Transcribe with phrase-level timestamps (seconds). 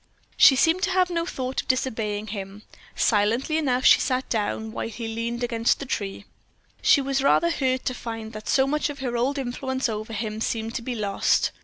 [0.35, 2.63] She seemed to have no thought of disobeying him.
[2.95, 6.25] Silently enough she sat down, while he leaned against the tree.
[6.81, 10.41] She was rather hurt to find that so much of her old influence over him
[10.41, 11.51] seemed to be lost.